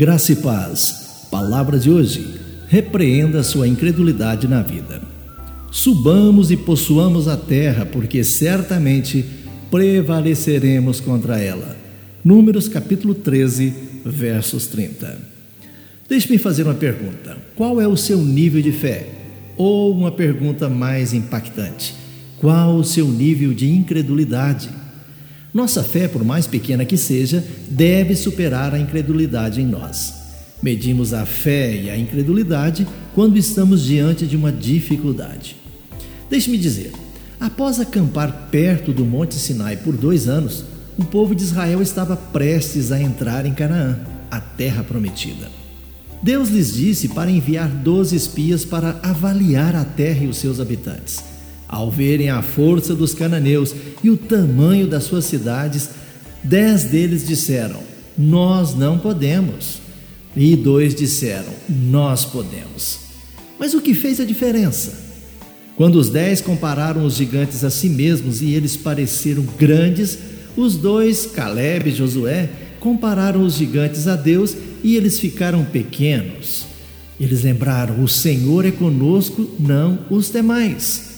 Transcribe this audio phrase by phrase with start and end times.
[0.00, 1.26] Graça e paz.
[1.28, 2.24] Palavra de hoje.
[2.68, 5.02] Repreenda sua incredulidade na vida.
[5.72, 9.24] Subamos e possuamos a terra, porque certamente
[9.72, 11.76] prevaleceremos contra ela.
[12.24, 13.74] Números capítulo 13,
[14.04, 15.18] versos 30.
[16.08, 17.36] Deixe-me fazer uma pergunta.
[17.56, 19.04] Qual é o seu nível de fé?
[19.56, 21.92] Ou uma pergunta mais impactante:
[22.38, 24.68] qual o seu nível de incredulidade?
[25.52, 30.14] Nossa fé, por mais pequena que seja, deve superar a incredulidade em nós.
[30.62, 35.56] Medimos a fé e a incredulidade quando estamos diante de uma dificuldade.
[36.28, 36.92] Deixe-me dizer:
[37.40, 40.64] após acampar perto do Monte Sinai por dois anos,
[40.98, 45.48] o povo de Israel estava prestes a entrar em Canaã, a terra prometida.
[46.22, 51.22] Deus lhes disse para enviar doze espias para avaliar a terra e os seus habitantes.
[51.68, 55.90] Ao verem a força dos cananeus e o tamanho das suas cidades,
[56.42, 57.80] dez deles disseram:
[58.16, 59.78] Nós não podemos.
[60.34, 63.00] E dois disseram: Nós podemos.
[63.58, 65.08] Mas o que fez a diferença?
[65.76, 70.18] Quando os dez compararam os gigantes a si mesmos e eles pareceram grandes,
[70.56, 72.48] os dois, Caleb e Josué,
[72.80, 76.66] compararam os gigantes a Deus e eles ficaram pequenos.
[77.20, 81.17] Eles lembraram: O Senhor é conosco, não os demais.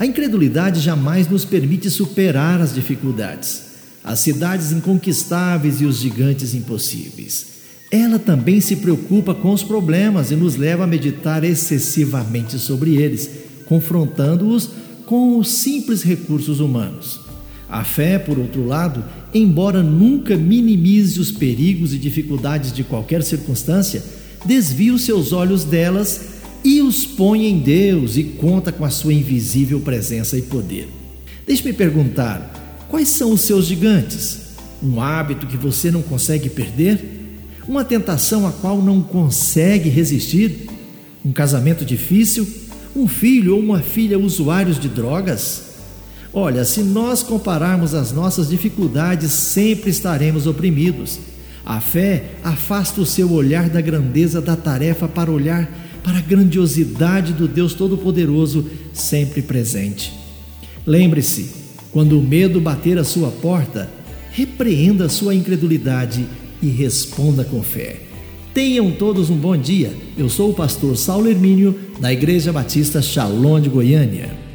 [0.00, 3.64] A incredulidade jamais nos permite superar as dificuldades,
[4.02, 7.48] as cidades inconquistáveis e os gigantes impossíveis.
[7.90, 13.28] Ela também se preocupa com os problemas e nos leva a meditar excessivamente sobre eles,
[13.66, 14.70] confrontando-os
[15.04, 17.20] com os simples recursos humanos.
[17.68, 19.04] A fé, por outro lado,
[19.34, 24.02] embora nunca minimize os perigos e dificuldades de qualquer circunstância,
[24.46, 29.12] desvia os seus olhos delas e os põe em Deus e conta com a sua
[29.12, 30.88] invisível presença e poder.
[31.46, 34.50] Deixe-me perguntar: quais são os seus gigantes?
[34.82, 37.20] Um hábito que você não consegue perder?
[37.68, 40.68] Uma tentação a qual não consegue resistir?
[41.24, 42.46] Um casamento difícil?
[42.96, 45.70] Um filho ou uma filha usuários de drogas?
[46.32, 51.18] Olha, se nós compararmos as nossas dificuldades, sempre estaremos oprimidos.
[51.64, 55.68] A fé afasta o seu olhar da grandeza da tarefa para olhar
[56.02, 60.12] para a grandiosidade do Deus Todo-Poderoso sempre presente.
[60.86, 61.50] Lembre-se,
[61.90, 63.90] quando o medo bater a sua porta,
[64.32, 66.26] repreenda a sua incredulidade
[66.62, 68.00] e responda com fé.
[68.52, 69.94] Tenham todos um bom dia.
[70.18, 74.49] Eu sou o pastor Saulo Hermínio, da Igreja Batista Shalom de Goiânia.